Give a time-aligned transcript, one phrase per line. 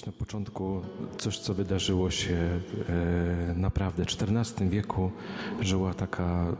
[0.00, 0.82] powiedzieć na początku
[1.18, 4.04] coś, co wydarzyło się e, naprawdę.
[4.04, 5.10] W XIV wieku
[5.60, 6.56] żyła taka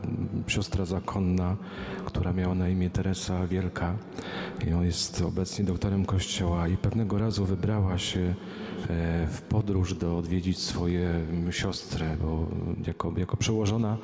[0.47, 1.57] siostra zakonna,
[2.05, 3.95] która miała na imię Teresa Wielka.
[4.67, 8.35] I on jest obecnie doktorem kościoła i pewnego razu wybrała się
[8.89, 11.09] E, w podróż do odwiedzić swoje
[11.51, 12.47] siostry, bo
[12.87, 13.97] jako, jako przełożona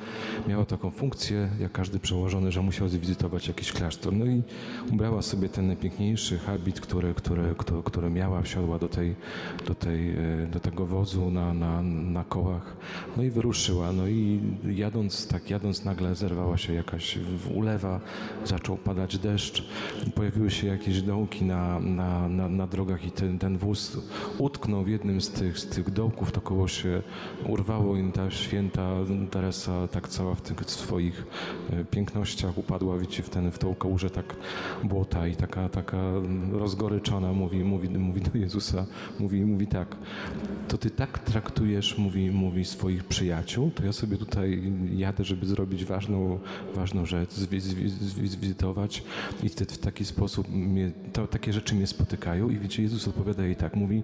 [0.48, 4.12] miała taką funkcję, jak każdy przełożony, że musiał zwizytować jakiś klasztor.
[4.12, 4.42] No i
[4.92, 9.14] ubrała sobie ten najpiękniejszy habit, który, który, który, który miała, wsiadła do, tej,
[9.66, 12.76] do, tej, e, do tego wozu na, na, na kołach,
[13.16, 13.92] no i wyruszyła.
[13.92, 17.18] No i jadąc, tak jadąc nagle zerwała się jakaś
[17.54, 18.00] ulewa,
[18.44, 19.68] zaczął padać deszcz,
[20.14, 23.96] pojawiły się jakieś dołki na, na, na, na drogach i ten, ten wóz
[24.38, 27.02] utknął w jednym z tych, z tych dołków, to koło się
[27.46, 28.90] urwało i ta święta
[29.30, 31.26] Teresa tak cała w tych swoich
[31.70, 34.36] e, pięknościach upadła, wiecie, w, ten, w tą kałużę tak
[34.84, 35.98] błota i taka, taka
[36.52, 38.86] rozgoryczona mówi, mówi, mówi do Jezusa,
[39.20, 39.96] mówi, mówi tak,
[40.68, 45.84] to ty tak traktujesz, mówi, mówi swoich przyjaciół, to ja sobie tutaj jadę, żeby zrobić
[45.84, 46.38] ważną,
[46.74, 47.30] ważną rzecz,
[48.10, 49.02] zwizytować
[49.42, 53.56] i w taki sposób mnie, to, takie rzeczy mnie spotykają i wiecie, Jezus odpowiada jej
[53.56, 54.02] tak, mówi,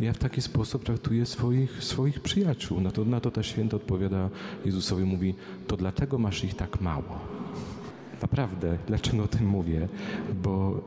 [0.00, 2.80] ja w taki sposób traktuję swoich, swoich przyjaciół.
[2.80, 4.30] Na to, na to ta święta odpowiada
[4.64, 5.34] Jezusowi, mówi,
[5.66, 7.18] to dlatego masz ich tak mało.
[8.22, 9.88] Naprawdę, dlaczego o tym mówię?
[10.42, 10.80] Bo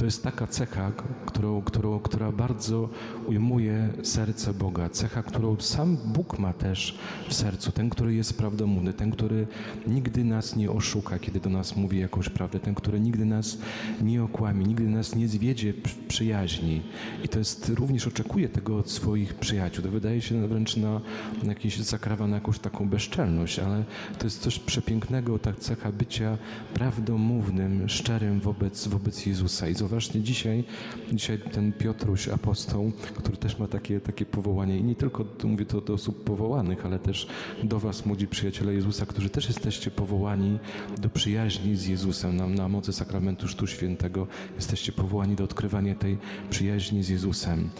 [0.00, 0.92] to jest taka cecha,
[1.26, 2.88] którą, którą, która bardzo
[3.26, 4.88] ujmuje serce Boga.
[4.88, 6.98] Cecha, którą sam Bóg ma też
[7.28, 7.72] w sercu.
[7.72, 9.46] Ten, który jest prawdomówny, ten, który
[9.86, 13.58] nigdy nas nie oszuka, kiedy do nas mówi jakąś prawdę, ten, który nigdy nas
[14.02, 15.74] nie okłamie, nigdy nas nie zwiedzie
[16.08, 16.82] przyjaźni.
[17.24, 19.84] I to jest również oczekuje tego od swoich przyjaciół.
[19.84, 21.00] To wydaje się wręcz na,
[21.42, 23.84] na jakieś zakrawa na jakąś taką bezczelność, ale
[24.18, 26.38] to jest coś przepięknego, ta cecha bycia
[26.74, 29.68] prawdomównym, szczerym wobec, wobec Jezusa.
[29.68, 30.64] I właśnie dzisiaj,
[31.12, 35.80] dzisiaj ten Piotruś, apostoł, który też ma takie, takie powołanie i nie tylko mówię to
[35.80, 37.26] do osób powołanych, ale też
[37.64, 40.58] do was, młodzi przyjaciele Jezusa, którzy też jesteście powołani
[40.98, 42.36] do przyjaźni z Jezusem.
[42.36, 46.18] Na, na mocy sakramentu Sztu Świętego jesteście powołani do odkrywania tej
[46.50, 47.70] przyjaźni z Jezusem.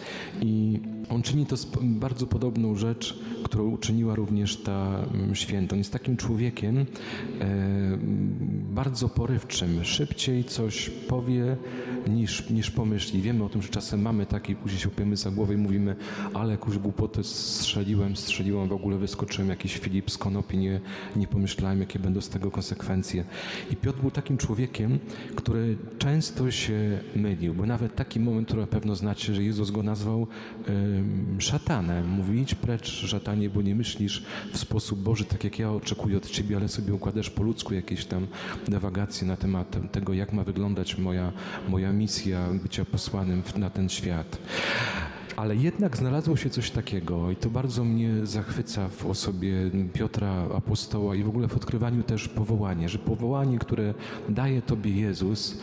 [0.41, 0.79] I
[1.11, 5.73] on czyni to bardzo podobną rzecz, którą uczyniła również ta mm, święta.
[5.73, 6.85] On jest takim człowiekiem e,
[8.73, 9.83] bardzo porywczym.
[9.83, 11.57] Szybciej coś powie
[12.07, 13.21] niż, niż pomyśli.
[13.21, 15.95] Wiemy o tym, że czasem mamy taki, później się łapiemy za głowę i mówimy,
[16.33, 20.79] ale jakąś głupotę strzeliłem, strzeliłem, w ogóle wyskoczyłem jakiś Filip z konopi, nie,
[21.15, 23.23] nie pomyślałem, jakie będą z tego konsekwencje.
[23.71, 24.99] I Piotr był takim człowiekiem,
[25.35, 29.83] który często się mylił, bo nawet taki moment, który na pewno znacie, że Jezus go
[29.83, 30.27] nazwał
[30.69, 31.00] y,
[31.39, 32.09] szatanem.
[32.09, 34.23] Mówi, idź precz szatanie, bo nie myślisz
[34.53, 38.05] w sposób Boży, tak jak ja oczekuję od Ciebie, ale sobie układasz po ludzku jakieś
[38.05, 38.27] tam
[38.67, 41.31] dewagacje na temat tego, jak ma wyglądać moja,
[41.69, 44.37] moja misja bycia posłanym na ten świat.
[45.35, 49.53] Ale jednak znalazło się coś takiego i to bardzo mnie zachwyca w osobie
[49.93, 53.93] Piotra Apostoła i w ogóle w odkrywaniu też powołania, że powołanie, które
[54.29, 55.57] daje Tobie Jezus,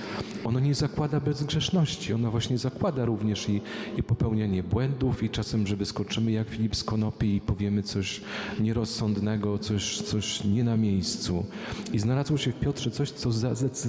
[0.44, 3.60] ono nie zakłada bezgrzeszności, ono właśnie zakłada również i,
[3.96, 8.20] i popełnianie błędów i czasem, że wyskoczymy jak Filip z konopi i powiemy coś
[8.60, 11.44] nierozsądnego, coś, coś nie na miejscu.
[11.92, 13.32] I znalazło się w Piotrze coś, co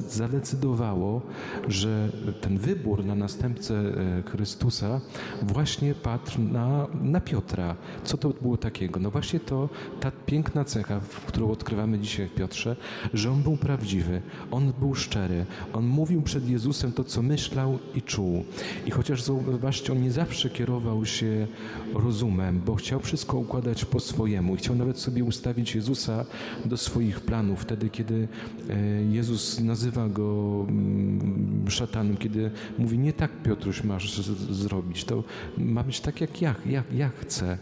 [0.09, 1.21] zadecydowało,
[1.67, 2.09] że
[2.41, 5.01] ten wybór na następcę e, Chrystusa
[5.41, 7.75] właśnie właśnie patrz na, na Piotra.
[8.03, 8.99] Co to było takiego?
[8.99, 9.69] No właśnie to,
[9.99, 12.75] ta piękna cecha, którą odkrywamy dzisiaj w Piotrze,
[13.13, 14.21] że on był prawdziwy,
[14.51, 18.43] on był szczery, on mówił przed Jezusem to, co myślał i czuł.
[18.85, 21.47] I chociaż zauważcie, on nie zawsze kierował się
[21.93, 26.25] rozumem, bo chciał wszystko układać po swojemu i chciał nawet sobie ustawić Jezusa
[26.65, 27.61] do swoich planów.
[27.61, 28.27] Wtedy, kiedy
[28.69, 34.21] e, Jezus nazywa go mm, szatanem, kiedy mówi, nie tak Piotruś masz
[34.51, 35.23] zrobić, to
[35.57, 37.57] ma być tak, jak ja, jak ja chcę.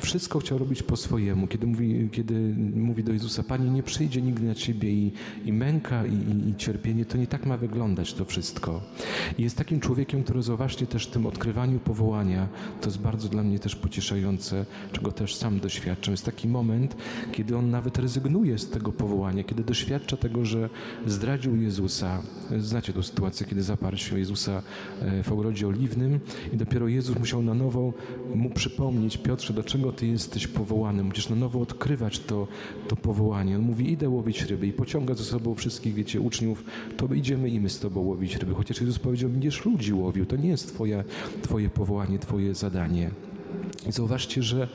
[0.00, 1.46] Wszystko chciał robić po swojemu.
[1.46, 5.12] Kiedy mówi, kiedy mówi do Jezusa, Panie, nie przyjdzie nigdy na Ciebie i,
[5.44, 8.82] i męka, i, i, i cierpienie, to nie tak ma wyglądać to wszystko.
[9.38, 12.48] I jest takim człowiekiem, który zobaczcie też w tym odkrywaniu powołania,
[12.80, 16.12] to jest bardzo dla mnie też pocieszające, czego też sam doświadczam.
[16.12, 16.96] Jest taki moment,
[17.32, 20.70] kiedy on nawet rezygnuje z tego powołania, kiedy doświadcza tego, że
[21.06, 22.22] zdradził Jezusa.
[22.58, 24.62] Znacie tę sytuację, kiedy zaparł się Jezusa
[25.00, 26.20] e, w ogrodzie oliwnym
[26.52, 27.92] i dopiero Jezus musiał na nowo
[28.34, 31.04] mu przypomnieć, Piotrze, do czego ty jesteś powołany.
[31.04, 32.48] Musisz na nowo odkrywać to,
[32.88, 33.56] to powołanie.
[33.56, 36.64] On mówi, idę łowić ryby i pociąga ze sobą wszystkich, wiecie, uczniów,
[36.96, 38.54] to idziemy i my z tobą łowić ryby.
[38.54, 40.26] Chociaż Jezus powiedział, będziesz ludzi łowił.
[40.26, 41.04] To nie jest twoje,
[41.42, 43.10] twoje powołanie, twoje zadanie.
[43.88, 44.68] I zauważcie, że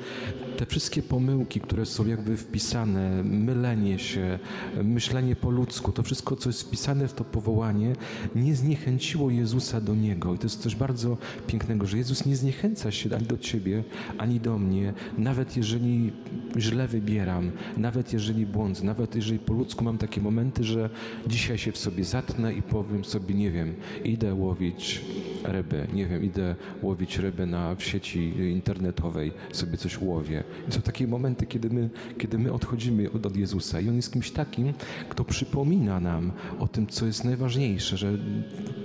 [0.57, 4.39] te wszystkie pomyłki, które są jakby wpisane, mylenie się,
[4.83, 7.95] myślenie po ludzku, to wszystko, co jest wpisane w to powołanie,
[8.35, 10.33] nie zniechęciło Jezusa do Niego.
[10.33, 11.17] I to jest coś bardzo
[11.47, 13.83] pięknego, że Jezus nie zniechęca się ani do Ciebie,
[14.17, 16.11] ani do mnie, nawet jeżeli
[16.57, 20.89] źle wybieram, nawet jeżeli błądzę, nawet jeżeli po ludzku mam takie momenty, że
[21.27, 23.73] dzisiaj się w sobie zatnę i powiem sobie, nie wiem,
[24.03, 25.01] idę łowić
[25.43, 29.02] ryby, nie wiem, idę łowić ryby na w sieci internetowej,
[29.51, 30.43] sobie coś łowię.
[30.69, 34.13] I są takie momenty, kiedy my, kiedy my odchodzimy od, od Jezusa i On jest
[34.13, 34.73] kimś takim,
[35.09, 38.17] kto przypomina nam o tym, co jest najważniejsze, że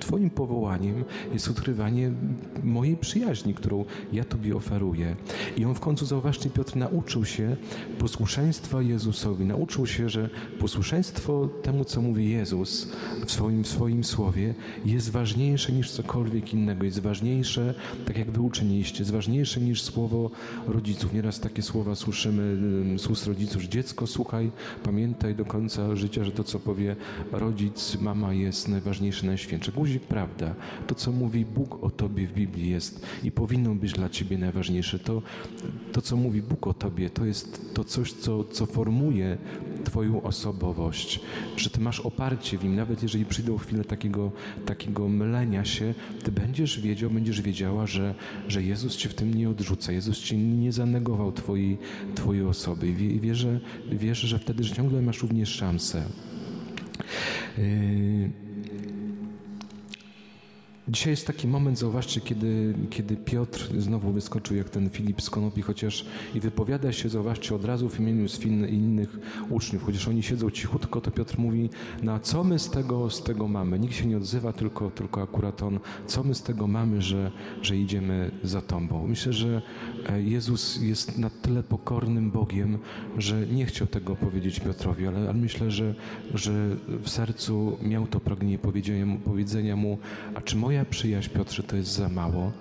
[0.00, 2.12] Twoim powołaniem jest odkrywanie
[2.62, 5.16] mojej przyjaźni, którą ja Tobie oferuję.
[5.56, 7.56] I On w końcu, zauważcie, Piotr nauczył się
[7.98, 10.30] posłuszeństwa Jezusowi, nauczył się, że
[10.60, 12.88] posłuszeństwo temu, co mówi Jezus
[13.26, 14.54] w swoim, w swoim słowie,
[14.84, 17.74] jest ważniejsze niż cokolwiek innego, jest ważniejsze,
[18.06, 19.97] tak jak wy uczyniliście, jest ważniejsze niż słowo
[20.66, 21.12] rodziców.
[21.12, 22.56] Nieraz takie słowa słyszymy
[22.98, 24.50] z ust rodziców, że dziecko, słuchaj,
[24.82, 26.96] pamiętaj do końca życia, że to, co powie
[27.32, 29.72] rodzic, mama jest najważniejsze, najświętsze.
[29.72, 30.54] Guzik, prawda,
[30.86, 34.98] to, co mówi Bóg o tobie w Biblii jest i powinno być dla ciebie najważniejsze.
[34.98, 35.22] To,
[35.92, 39.38] to co mówi Bóg o tobie, to jest to coś, co, co formuje
[39.84, 41.20] Twoją osobowość,
[41.56, 44.32] że Ty masz oparcie w nim, nawet jeżeli przyjdą chwile takiego,
[44.66, 48.14] takiego mylenia się, Ty będziesz wiedział, będziesz wiedziała, że,
[48.48, 51.78] że Jezus Cię w tym nie odrzuca, Jezus Cię nie zanegował Twojej,
[52.14, 53.60] twojej osoby i wie, wie, że,
[53.92, 56.04] wiesz, że wtedy że ciągle masz również szansę.
[57.58, 58.47] Yy...
[60.88, 65.62] Dzisiaj jest taki moment, zauważcie, kiedy, kiedy Piotr znowu wyskoczył jak ten Filip z Konopi,
[65.62, 69.18] chociaż i wypowiada się, zauważcie, od razu w imieniu z innych
[69.50, 71.70] uczniów, chociaż oni siedzą cichutko, to Piotr mówi,
[72.02, 73.78] no co my z tego, z tego mamy?
[73.78, 77.30] Nikt się nie odzywa, tylko, tylko akurat on, co my z tego mamy, że,
[77.62, 79.06] że idziemy za Tobą?
[79.06, 79.62] Myślę, że
[80.08, 82.78] e, Jezus jest na tyle pokornym Bogiem,
[83.18, 85.94] że nie chciał tego powiedzieć Piotrowi, ale, ale myślę, że,
[86.34, 88.58] że w sercu miał to pragnienie
[89.24, 89.98] powiedzenia mu,
[90.34, 92.52] a czy moja moja przyjaźń, Piotrze, to jest za mało?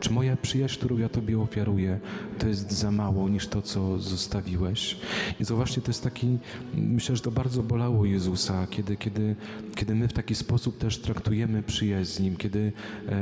[0.00, 2.00] Czy moja przyjaźń, którą ja Tobie ofiaruję,
[2.38, 4.96] to jest za mało niż to, co zostawiłeś?
[5.40, 6.38] I zauważcie, to jest taki,
[6.74, 9.36] myślę, że to bardzo bolało Jezusa, kiedy, kiedy,
[9.74, 12.72] kiedy my w taki sposób też traktujemy przyjaźń z Nim, kiedy
[13.08, 13.12] e,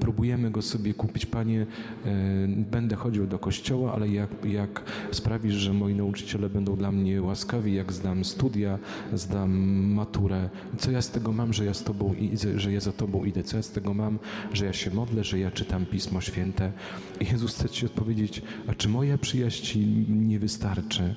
[0.00, 1.26] próbujemy Go sobie kupić.
[1.26, 1.66] Panie,
[2.04, 4.82] e, będę chodził do kościoła, ale jak, jak
[5.12, 8.78] sprawisz, że moi nauczyciele będą dla mnie łaskawi, jak zdam studia,
[9.12, 9.50] zdam
[9.92, 12.14] maturę, co ja z tego mam, że ja z Tobą,
[12.56, 13.42] że ja za Tobą idę?
[13.42, 14.18] Co ja z tego mam,
[14.52, 16.07] że ja się modlę, że ja czytam pismo?
[16.08, 16.72] Pismo Święte.
[17.20, 19.78] Jezus chce Ci odpowiedzieć, a czy moja przyjaźń
[20.08, 21.14] nie wystarczy?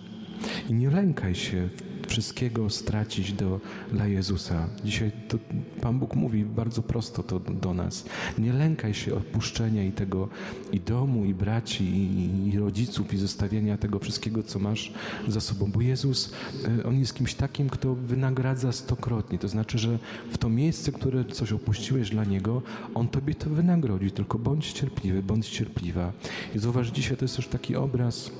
[0.69, 1.69] I nie lękaj się
[2.11, 3.59] wszystkiego stracić do,
[3.91, 4.67] dla Jezusa.
[4.85, 5.37] Dzisiaj to
[5.81, 8.05] Pan Bóg mówi bardzo prosto to do nas.
[8.37, 10.29] Nie lękaj się opuszczenia i tego
[10.71, 14.93] i domu, i braci, i, i rodziców, i zostawienia tego wszystkiego, co masz
[15.27, 15.71] za sobą.
[15.71, 16.33] Bo Jezus,
[16.79, 19.39] e, On jest kimś takim, kto wynagradza stokrotnie.
[19.39, 19.99] To znaczy, że
[20.31, 22.61] w to miejsce, które coś opuściłeś dla Niego,
[22.93, 24.11] On Tobie to wynagrodzi.
[24.11, 26.13] Tylko bądź cierpliwy, bądź cierpliwa.
[26.55, 28.31] I zauważ, dzisiaj to jest też taki obraz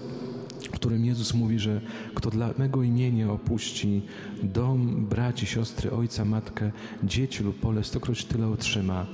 [0.68, 1.81] w którym Jezus mówi, że
[2.16, 4.02] kto dla mego imienia opuści
[4.44, 6.72] dom, braci, siostry, ojca, matkę,
[7.04, 9.06] dzieci lub pole, stokroć tyle otrzyma.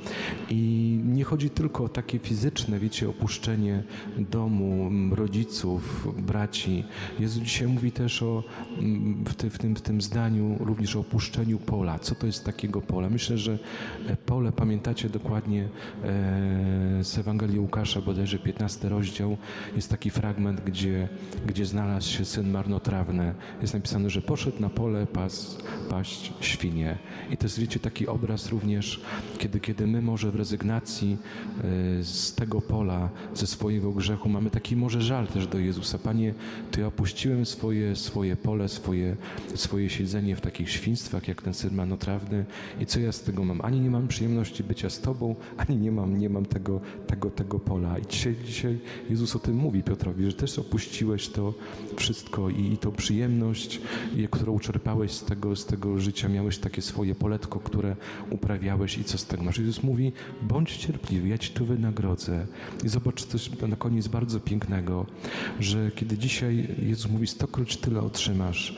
[0.50, 3.84] I nie chodzi tylko o takie fizyczne, wiecie, opuszczenie
[4.18, 6.84] domu, rodziców, braci.
[7.20, 8.44] Jezus dzisiaj mówi też o,
[9.26, 12.00] w, ty, w, tym, w tym zdaniu również o opuszczeniu pola.
[12.00, 13.10] Co to jest takiego pola?
[13.10, 13.60] Myślę, że
[14.08, 15.68] e, pole, pamiętacie dokładnie e,
[17.04, 19.38] z Ewangelii Łukasza, bodajże 15 rozdział,
[19.76, 21.10] jest taki fragment, gdzie
[21.46, 23.34] gdzie znalazł się syn marnotrawny.
[23.62, 25.58] Jest napisane, że poszedł na pole pas,
[25.90, 26.98] paść świnie.
[27.32, 29.02] I to jest, wiecie, taki obraz również,
[29.38, 31.18] kiedy, kiedy my może w rezygnacji
[32.00, 35.98] y, z tego pola, ze swojego grzechu, mamy taki może żal też do Jezusa.
[35.98, 36.34] Panie,
[36.72, 39.16] Ty opuściłem swoje, swoje pole, swoje,
[39.56, 42.46] swoje siedzenie w takich świństwach, jak ten syn marnotrawny
[42.80, 43.62] i co ja z tego mam?
[43.62, 47.60] Ani nie mam przyjemności bycia z Tobą, ani nie mam, nie mam tego, tego, tego
[47.60, 47.98] pola.
[47.98, 48.80] I dzisiaj, dzisiaj
[49.10, 51.54] Jezus o tym mówi Piotrowi, że też opuściłeś to
[51.96, 53.82] wszystko i, i tą przyjemność,
[54.32, 57.96] którą czerpałeś z tego, z tego życia, miałeś takie swoje poletko, które
[58.30, 59.58] uprawiałeś i co z tego masz.
[59.58, 62.48] Jezus mówi, bądź cierpliwy, ja Ci to wynagrodzę.
[62.84, 65.06] I zobacz coś na koniec bardzo pięknego,
[65.60, 68.76] że kiedy dzisiaj Jezus mówi, stokroć tyle otrzymasz,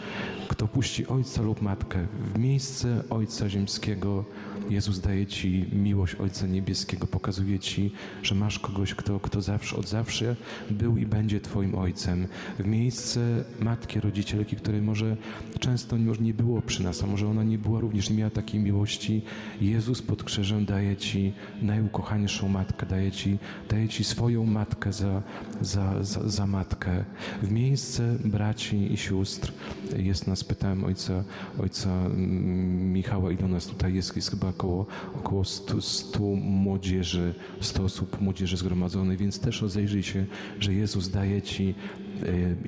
[0.47, 4.25] kto puści ojca lub matkę w miejsce Ojca Ziemskiego,
[4.69, 7.91] Jezus daje Ci miłość Ojca Niebieskiego, pokazuje Ci,
[8.23, 10.35] że masz kogoś, kto, kto zawsze, od zawsze
[10.69, 12.27] był i będzie Twoim Ojcem.
[12.59, 15.17] W miejsce matki, rodzicielki, której może
[15.59, 18.59] często już nie było przy nas, a może ona nie była również, nie miała takiej
[18.59, 19.21] miłości.
[19.61, 23.37] Jezus pod krzyżem daje Ci najukochańszą matkę, daje Ci,
[23.69, 25.23] daje ci swoją matkę za,
[25.61, 27.03] za, za, za matkę.
[27.43, 29.53] W miejsce braci i sióstr
[29.97, 31.23] jest nas, pytałem ojca,
[31.59, 37.83] ojca mm, Michała, ile nas tutaj jest, jest chyba około, około 100, 100 młodzieży, 100
[37.83, 40.25] osób młodzieży zgromadzonej, więc też rozejrzyj się,
[40.59, 41.75] że Jezus daje Ci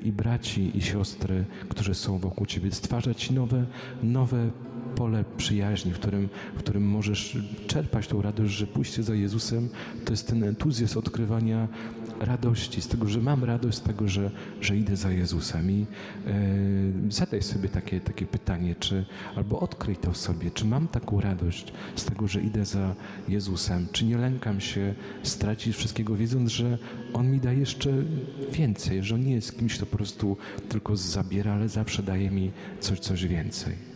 [0.04, 3.64] i braci, i siostry, którzy są wokół Ciebie, stwarza Ci nowe,
[4.02, 4.50] nowe
[4.94, 9.68] pole przyjaźni, w którym, w którym możesz czerpać tą radość, że pójście za Jezusem
[10.04, 11.68] to jest ten entuzjazm odkrywania
[12.24, 15.70] radości, z tego, że mam radość, z tego, że, że idę za Jezusem.
[15.70, 15.86] I
[16.26, 16.32] e,
[17.08, 19.04] zadaj sobie takie, takie pytanie, czy
[19.36, 22.94] albo odkryj to w sobie, czy mam taką radość z tego, że idę za
[23.28, 26.78] Jezusem, czy nie lękam się stracić wszystkiego, wiedząc, że
[27.12, 27.90] On mi da jeszcze
[28.52, 30.36] więcej, że On nie jest kimś, kto po prostu
[30.68, 32.50] tylko zabiera, ale zawsze daje mi
[32.80, 33.91] coś, coś więcej.